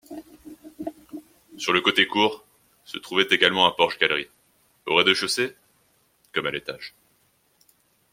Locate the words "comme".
6.33-6.47